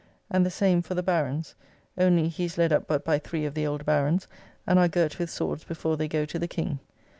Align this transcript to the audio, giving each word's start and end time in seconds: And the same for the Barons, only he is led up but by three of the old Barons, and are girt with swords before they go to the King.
And 0.31 0.43
the 0.43 0.49
same 0.49 0.81
for 0.81 0.95
the 0.95 1.03
Barons, 1.03 1.53
only 1.95 2.27
he 2.27 2.45
is 2.45 2.57
led 2.57 2.73
up 2.73 2.87
but 2.87 3.05
by 3.05 3.19
three 3.19 3.45
of 3.45 3.53
the 3.53 3.67
old 3.67 3.85
Barons, 3.85 4.25
and 4.65 4.79
are 4.79 4.87
girt 4.87 5.19
with 5.19 5.29
swords 5.29 5.63
before 5.63 5.95
they 5.95 6.07
go 6.07 6.25
to 6.25 6.39
the 6.39 6.47
King. 6.47 6.79